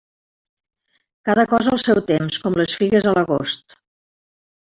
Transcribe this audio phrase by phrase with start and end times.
[1.29, 3.79] Cada cosa al seu temps, com les figues a l'agost.